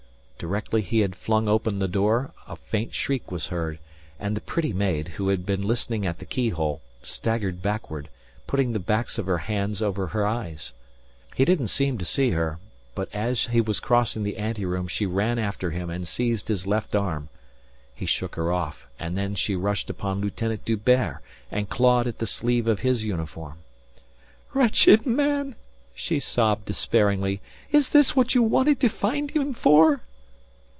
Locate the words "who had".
5.09-5.45